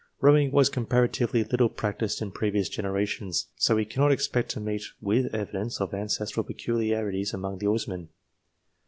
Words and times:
Kowing 0.19 0.51
was 0.51 0.67
comparatively 0.67 1.43
little 1.43 1.69
practised 1.69 2.23
in 2.23 2.31
previous 2.31 2.67
generations, 2.69 3.49
so 3.57 3.75
we 3.75 3.85
cannot 3.85 4.11
expect 4.11 4.49
to 4.49 4.59
meet 4.59 4.81
with 4.99 5.31
evidence 5.31 5.79
of 5.79 5.93
ancestral 5.93 6.43
peculiarities 6.43 7.35
among 7.35 7.59
the 7.59 7.67
oarsmen. 7.67 8.09